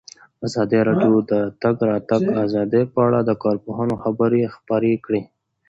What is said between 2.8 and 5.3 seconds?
په اړه د کارپوهانو خبرې خپرې کړي.